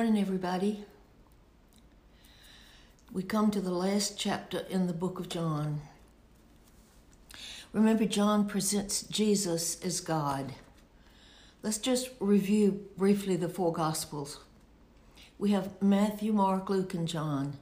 [0.00, 0.82] Morning, everybody.
[3.12, 5.82] We come to the last chapter in the book of John.
[7.74, 10.54] Remember, John presents Jesus as God.
[11.62, 14.40] Let's just review briefly the four Gospels.
[15.38, 17.58] We have Matthew, Mark, Luke, and John.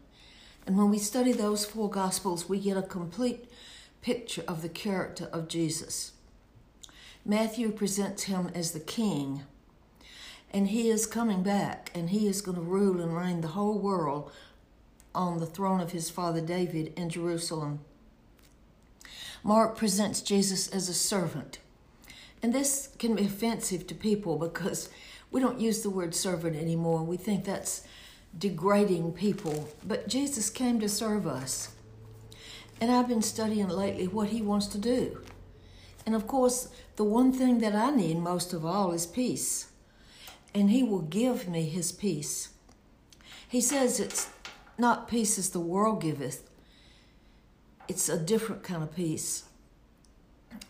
[0.65, 3.51] And when we study those four Gospels, we get a complete
[4.01, 6.13] picture of the character of Jesus.
[7.25, 9.43] Matthew presents him as the king
[10.51, 13.79] and he is coming back and he is going to rule and reign the whole
[13.79, 14.33] world
[15.15, 17.81] on the throne of his father David in Jerusalem.
[19.43, 21.59] Mark presents Jesus as a servant.
[22.43, 24.89] And this can be offensive to people because
[25.31, 27.03] we don't use the word servant anymore.
[27.03, 27.87] We think that's
[28.37, 29.69] degrading people.
[29.85, 31.73] But Jesus came to serve us.
[32.81, 35.21] And I've been studying lately what he wants to do.
[36.07, 39.69] And of course, the one thing that I need most of all is peace
[40.55, 42.51] and he will give me his peace.
[43.49, 44.29] He says it's
[44.77, 46.49] not peace as the world giveth,
[47.89, 49.45] it's a different kind of peace.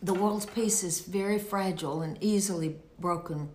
[0.01, 3.49] The world's peace is very fragile and easily broken.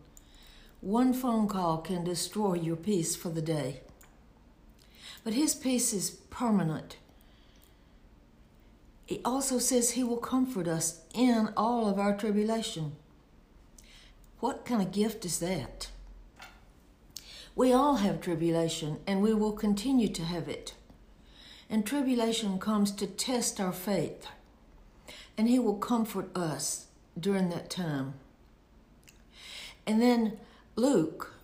[0.81, 3.81] One phone call can destroy your peace for the day.
[5.23, 6.99] But his peace is permanent.
[9.07, 12.97] He also says he will comfort us in all of our tribulation.
[14.41, 15.89] What kind of gift is that?
[17.57, 20.75] We all have tribulation, and we will continue to have it.
[21.71, 24.27] And tribulation comes to test our faith,
[25.39, 26.87] and He will comfort us
[27.19, 28.15] during that time.
[29.87, 30.39] And then
[30.77, 31.35] Luke,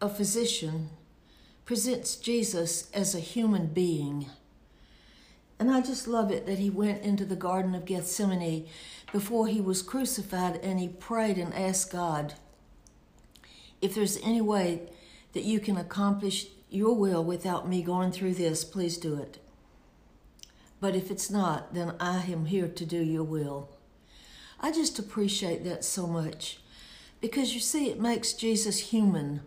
[0.00, 0.90] a physician,
[1.64, 4.26] presents Jesus as a human being.
[5.58, 8.66] And I just love it that he went into the Garden of Gethsemane
[9.12, 12.34] before he was crucified and he prayed and asked God
[13.80, 14.82] if there's any way
[15.32, 19.38] that you can accomplish your will without me going through this, please do it.
[20.80, 23.68] But if it's not, then I am here to do your will.
[24.58, 26.58] I just appreciate that so much
[27.20, 29.42] because you see, it makes Jesus human.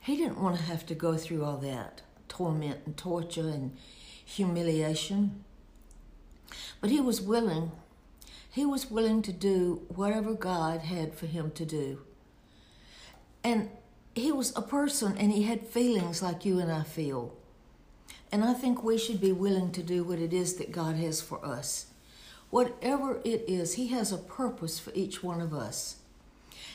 [0.00, 3.76] He didn't want to have to go through all that torment and torture and
[4.24, 5.44] humiliation.
[6.80, 7.72] But he was willing.
[8.50, 12.00] He was willing to do whatever God had for him to do.
[13.42, 13.68] And
[14.14, 17.34] he was a person and he had feelings like you and I feel.
[18.30, 21.20] And I think we should be willing to do what it is that God has
[21.20, 21.86] for us.
[22.50, 25.96] Whatever it is, He has a purpose for each one of us.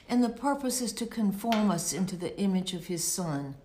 [0.07, 3.55] And the purpose is to conform us into the image of His Son.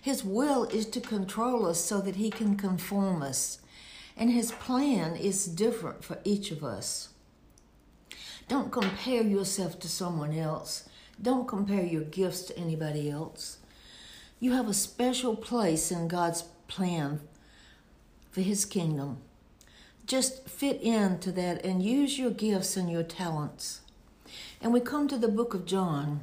[0.00, 3.58] His will is to control us so that He can conform us.
[4.16, 7.08] And His plan is different for each of us.
[8.48, 10.88] Don't compare yourself to someone else.
[11.20, 13.58] Don't compare your gifts to anybody else.
[14.40, 17.20] You have a special place in God's plan
[18.30, 19.18] for His kingdom.
[20.06, 23.80] Just fit into that and use your gifts and your talents.
[24.60, 26.22] And we come to the book of John.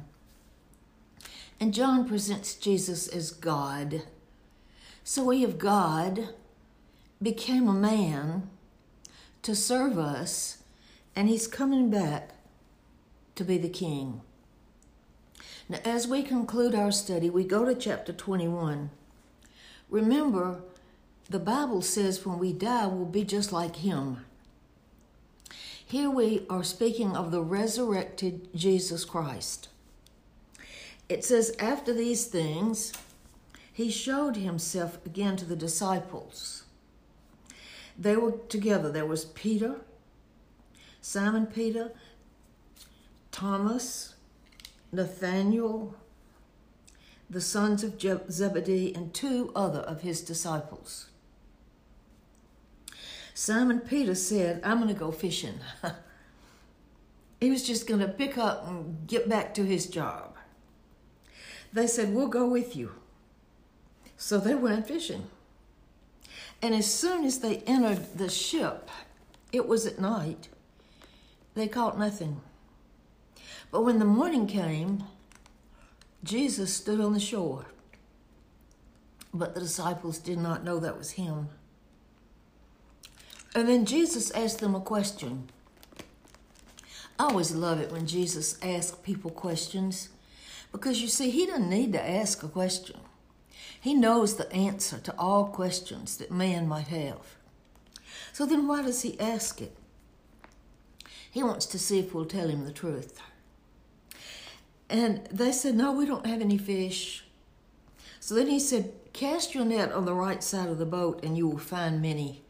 [1.60, 4.02] And John presents Jesus as God.
[5.04, 6.30] So we of God
[7.22, 8.50] became a man
[9.42, 10.58] to serve us,
[11.14, 12.30] and he's coming back
[13.36, 14.20] to be the king.
[15.68, 18.90] Now, as we conclude our study, we go to chapter 21.
[19.88, 20.60] Remember,
[21.28, 24.24] the Bible says when we die, we'll be just like Him.
[25.84, 29.68] Here we are speaking of the resurrected Jesus Christ.
[31.08, 32.92] It says, After these things,
[33.72, 36.64] He showed Himself again to the disciples.
[37.98, 38.90] They were together.
[38.90, 39.76] There was Peter,
[41.00, 41.92] Simon Peter,
[43.30, 44.15] Thomas,
[44.96, 45.94] Nathanael,
[47.28, 48.00] the sons of
[48.30, 51.10] Zebedee, and two other of his disciples.
[53.34, 55.60] Simon Peter said, I'm going to go fishing.
[57.40, 60.34] he was just going to pick up and get back to his job.
[61.72, 62.92] They said, We'll go with you.
[64.16, 65.26] So they went fishing.
[66.62, 68.88] And as soon as they entered the ship,
[69.52, 70.48] it was at night,
[71.54, 72.40] they caught nothing.
[73.76, 75.04] But when the morning came,
[76.24, 77.66] Jesus stood on the shore.
[79.34, 81.50] But the disciples did not know that was him.
[83.54, 85.50] And then Jesus asked them a question.
[87.18, 90.08] I always love it when Jesus asks people questions
[90.72, 92.96] because you see, he doesn't need to ask a question.
[93.78, 97.36] He knows the answer to all questions that man might have.
[98.32, 99.76] So then why does he ask it?
[101.30, 103.20] He wants to see if we'll tell him the truth.
[104.88, 107.24] And they said, No, we don't have any fish.
[108.20, 111.36] So then he said, Cast your net on the right side of the boat and
[111.36, 112.42] you will find many.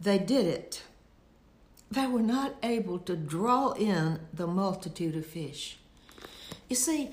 [0.00, 0.82] They did it.
[1.90, 5.78] They were not able to draw in the multitude of fish.
[6.68, 7.10] You see,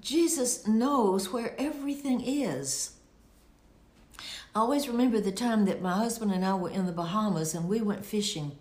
[0.00, 2.92] Jesus knows where everything is.
[4.54, 7.68] I always remember the time that my husband and I were in the Bahamas and
[7.68, 8.52] we went fishing.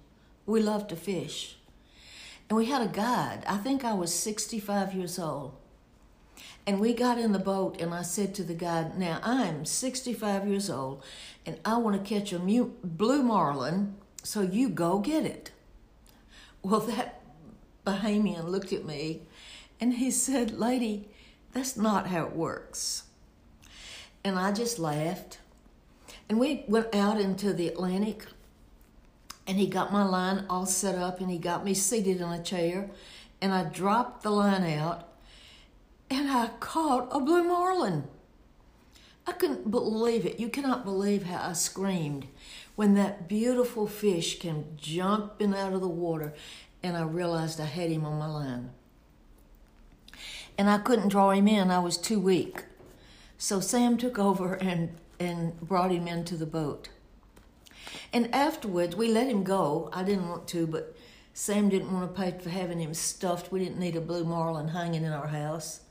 [0.46, 1.58] We love to fish.
[2.54, 3.44] And we had a guide.
[3.48, 5.56] I think I was 65 years old.
[6.68, 10.48] And we got in the boat, and I said to the guide, Now I'm 65
[10.48, 11.04] years old,
[11.48, 15.50] and I want to catch a blue marlin, so you go get it.
[16.62, 17.22] Well, that
[17.88, 19.24] Bahamian looked at me
[19.82, 21.08] and he said, Lady,
[21.54, 23.06] that's not how it works.
[24.24, 25.40] And I just laughed.
[26.30, 28.28] And we went out into the Atlantic,
[29.46, 32.42] and he got my line all set up, and he got me seated in a
[32.42, 32.90] chair,
[33.42, 35.10] and I dropped the line out
[36.10, 38.04] and I caught a blue marlin.
[39.26, 40.40] I couldn't believe it.
[40.40, 42.28] You cannot believe how I screamed
[42.76, 46.34] when that beautiful fish came jumping out of the water
[46.82, 48.70] and I realized I had him on my line.
[50.58, 52.66] And I couldn't draw him in, I was too weak.
[53.38, 56.90] So Sam took over and, and brought him into the boat.
[58.14, 59.90] And afterwards, we let him go.
[59.92, 60.96] I didn't want to, but
[61.34, 63.52] Sam didn't want to pay for having him stuffed.
[63.52, 65.82] We didn't need a blue marlin hanging in our house.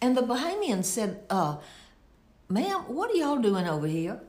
[0.00, 1.56] And the Bahamian said, uh,
[2.48, 4.20] Ma'am, what are y'all doing over here?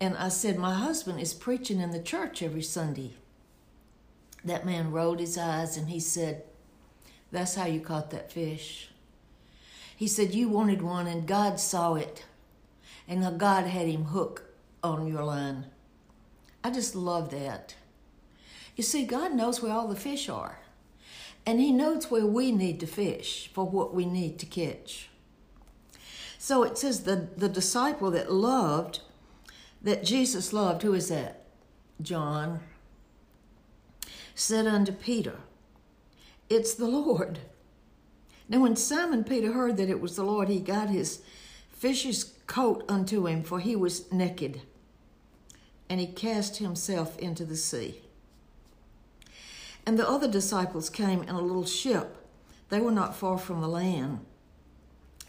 [0.00, 3.12] And I said, My husband is preaching in the church every Sunday.
[4.44, 6.44] That man rolled his eyes and he said,
[7.30, 8.90] That's how you caught that fish.
[9.94, 12.24] He said, You wanted one and God saw it.
[13.06, 14.44] And God had him hook
[14.82, 15.66] on your line.
[16.64, 17.74] I just love that.
[18.76, 20.58] You see, God knows where all the fish are.
[21.44, 25.08] And He knows where we need to fish for what we need to catch.
[26.38, 29.00] So it says the, the disciple that loved,
[29.80, 31.44] that Jesus loved, who is that?
[32.00, 32.60] John,
[34.34, 35.36] said unto Peter,
[36.48, 37.40] It's the Lord.
[38.48, 41.22] Now, when Simon Peter heard that it was the Lord, he got his
[41.70, 44.62] fish's coat unto him, for he was naked,
[45.92, 48.00] and he cast himself into the sea.
[49.84, 52.16] And the other disciples came in a little ship.
[52.70, 54.20] They were not far from the land,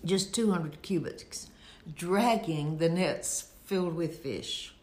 [0.06, 1.50] just 200 cubits,
[1.94, 4.74] dragging the nets filled with fish.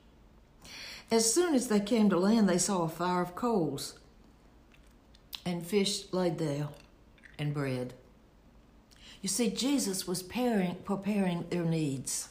[1.10, 3.98] As soon as they came to land, they saw a fire of coals
[5.46, 6.68] and fish laid there
[7.38, 7.94] and bread.
[9.22, 12.28] You see, Jesus was preparing, preparing their needs.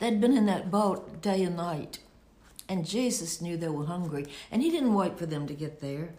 [0.00, 2.00] They'd been in that boat day and night
[2.70, 6.10] and Jesus knew they were hungry, and He didn't wait for them to get there.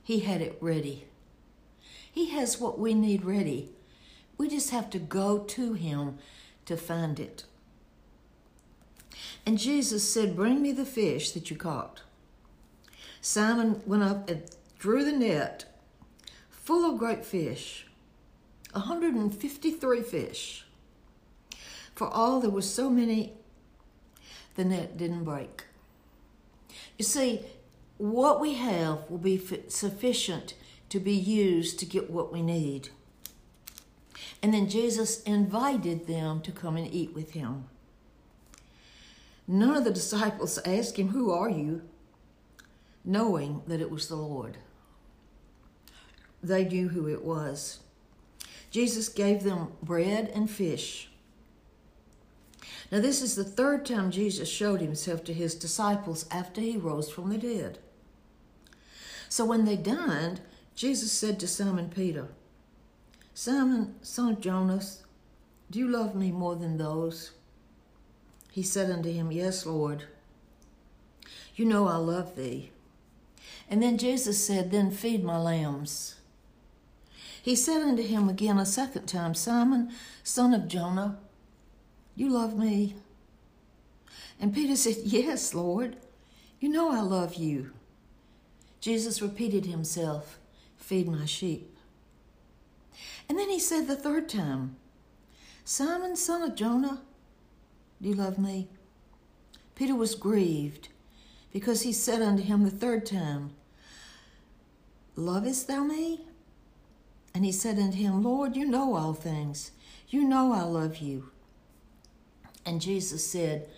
[0.00, 1.06] He had it ready.
[2.10, 3.70] He has what we need ready.
[4.38, 6.18] We just have to go to Him
[6.66, 7.42] to find it.
[9.44, 12.02] And Jesus said, Bring me the fish that you caught.
[13.20, 14.44] Simon went up and
[14.78, 15.64] drew the net
[16.48, 17.88] full of great fish,
[18.70, 20.64] 153 fish.
[22.00, 23.34] For all there were so many
[24.54, 25.64] the net didn't break.
[26.96, 27.40] You see,
[27.98, 29.38] what we have will be
[29.68, 30.54] sufficient
[30.88, 32.88] to be used to get what we need.
[34.42, 37.64] And then Jesus invited them to come and eat with him.
[39.46, 41.82] None of the disciples asked him, Who are you?
[43.04, 44.56] knowing that it was the Lord.
[46.42, 47.80] They knew who it was.
[48.70, 51.09] Jesus gave them bread and fish.
[52.90, 57.08] Now, this is the third time Jesus showed himself to his disciples after he rose
[57.08, 57.78] from the dead.
[59.28, 60.40] So, when they dined,
[60.74, 62.28] Jesus said to Simon Peter,
[63.32, 65.04] Simon, son of Jonas,
[65.70, 67.30] do you love me more than those?
[68.50, 70.04] He said unto him, Yes, Lord.
[71.54, 72.72] You know I love thee.
[73.68, 76.16] And then Jesus said, Then feed my lambs.
[77.40, 79.92] He said unto him again a second time, Simon,
[80.24, 81.18] son of Jonah,
[82.14, 82.94] you love me?
[84.40, 85.96] And Peter said, Yes, Lord.
[86.60, 87.72] You know I love you.
[88.80, 90.38] Jesus repeated himself,
[90.76, 91.76] Feed my sheep.
[93.28, 94.76] And then he said the third time,
[95.64, 97.02] Simon, son of Jonah,
[98.02, 98.68] do you love me?
[99.74, 100.88] Peter was grieved
[101.52, 103.52] because he said unto him the third time,
[105.16, 106.20] Lovest thou me?
[107.34, 109.70] And he said unto him, Lord, you know all things.
[110.08, 111.30] You know I love you.
[112.64, 113.68] And Jesus said,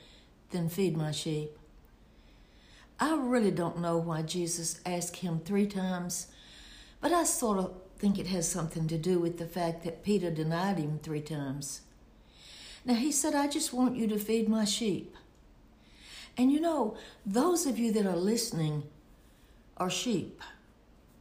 [0.50, 1.56] Then feed my sheep.
[3.00, 6.28] I really don't know why Jesus asked him three times,
[7.00, 10.30] but I sort of think it has something to do with the fact that Peter
[10.30, 11.82] denied him three times.
[12.84, 15.14] Now, he said, I just want you to feed my sheep.
[16.36, 18.84] And you know, those of you that are listening
[19.76, 20.40] are sheep.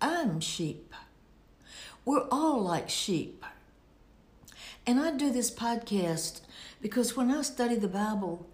[0.01, 0.93] I'm sheep.
[2.05, 3.45] We're all like sheep.
[4.85, 6.41] And I do this podcast
[6.81, 8.47] because when I study the Bible,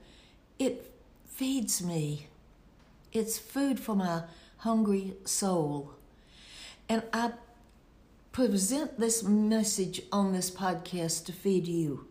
[0.60, 0.92] it
[1.26, 2.28] feeds me.
[3.14, 4.24] It's food for my
[4.58, 5.94] hungry soul.
[6.90, 7.32] And I
[8.32, 12.08] present this message on this podcast to feed you.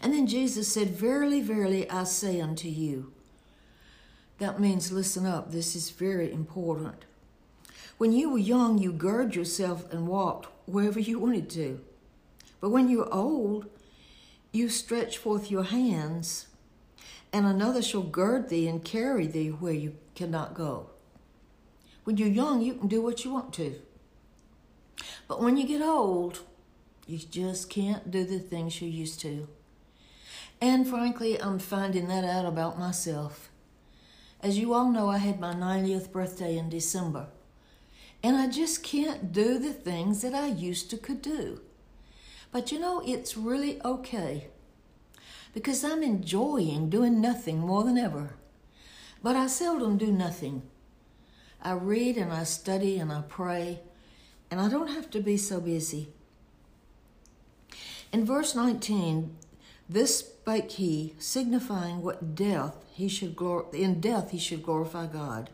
[0.00, 3.12] And then Jesus said, Verily, verily, I say unto you.
[4.38, 5.50] That means listen up.
[5.50, 7.04] This is very important.
[7.98, 11.80] When you were young, you girded yourself and walked wherever you wanted to.
[12.64, 13.66] But when you're old,
[14.50, 16.46] you stretch forth your hands,
[17.30, 20.88] and another shall gird thee and carry thee where you cannot go.
[22.04, 23.82] When you're young, you can do what you want to.
[25.28, 26.40] But when you get old,
[27.06, 29.46] you just can't do the things you used to.
[30.58, 33.50] And frankly, I'm finding that out about myself.
[34.40, 37.26] As you all know, I had my 90th birthday in December.
[38.22, 41.60] And I just can't do the things that I used to could do.
[42.54, 44.46] But you know, it's really okay
[45.54, 48.36] because I'm enjoying doing nothing more than ever.
[49.24, 50.62] But I seldom do nothing.
[51.60, 53.80] I read and I study and I pray,
[54.52, 56.10] and I don't have to be so busy.
[58.12, 59.34] In verse 19,
[59.88, 65.50] this spake he, signifying what death he should glor- in death he should glorify God.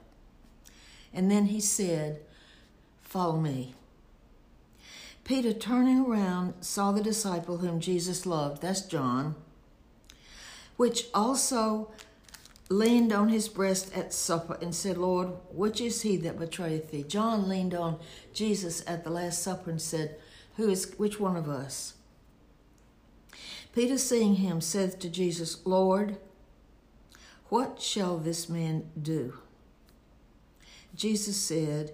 [1.14, 2.20] And then he said,
[3.00, 3.74] Follow me.
[5.30, 9.36] Peter, turning around, saw the disciple whom Jesus loved, that's John,
[10.76, 11.92] which also
[12.68, 17.04] leaned on his breast at supper and said, Lord, which is he that betrayeth thee?
[17.04, 18.00] John leaned on
[18.32, 20.16] Jesus at the Last Supper and said,
[20.56, 21.94] Who is which one of us?
[23.72, 26.16] Peter, seeing him, said to Jesus, Lord,
[27.50, 29.34] what shall this man do?
[30.96, 31.92] Jesus said,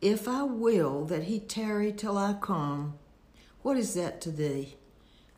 [0.00, 2.98] If I will that he tarry till I come,
[3.62, 4.76] what is that to thee?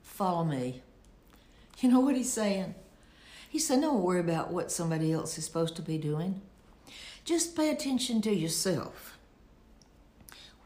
[0.02, 0.82] Follow me.
[1.78, 2.74] You know what he's saying?
[3.48, 6.42] He said, Don't worry about what somebody else is supposed to be doing.
[7.24, 9.18] Just pay attention to yourself.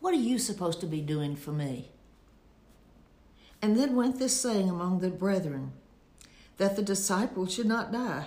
[0.00, 1.90] What are you supposed to be doing for me?
[3.62, 5.72] And then went this saying among the brethren,
[6.56, 8.26] that the disciple should not die.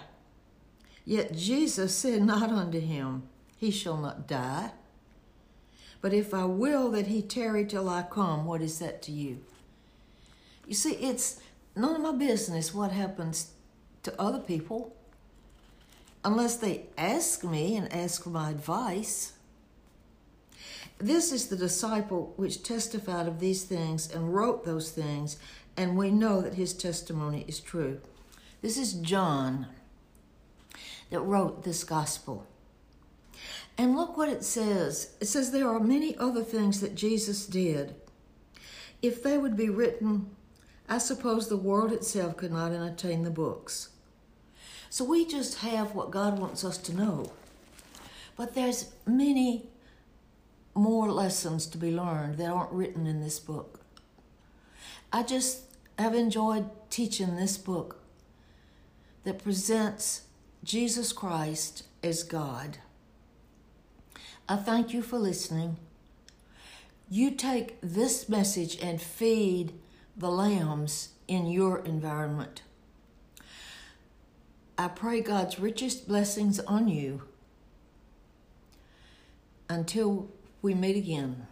[1.05, 3.23] Yet Jesus said not unto him,
[3.57, 4.71] He shall not die.
[6.01, 9.39] But if I will that he tarry till I come, what is that to you?
[10.67, 11.39] You see, it's
[11.75, 13.51] none of my business what happens
[14.03, 14.95] to other people
[16.23, 19.33] unless they ask me and ask for my advice.
[20.99, 25.37] This is the disciple which testified of these things and wrote those things,
[25.77, 28.01] and we know that his testimony is true.
[28.61, 29.67] This is John
[31.11, 32.45] that wrote this gospel.
[33.77, 37.95] And look what it says it says there are many other things that Jesus did.
[39.01, 40.31] If they would be written,
[40.89, 43.89] I suppose the world itself could not entertain the books.
[44.89, 47.31] So we just have what God wants us to know.
[48.35, 49.67] But there's many
[50.73, 53.81] more lessons to be learned that aren't written in this book.
[55.11, 55.61] I just
[55.97, 58.01] have enjoyed teaching this book
[59.23, 60.23] that presents
[60.63, 62.77] Jesus Christ as God.
[64.49, 65.75] I thank you for listening.
[67.09, 69.73] You take this message and feed
[70.15, 72.61] the lambs in your environment.
[74.77, 77.23] I pray God's richest blessings on you.
[79.69, 80.29] Until
[80.61, 81.47] we meet again.